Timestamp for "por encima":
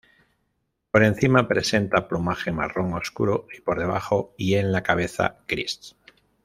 0.89-1.47